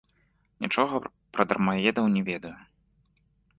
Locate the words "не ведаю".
2.17-2.57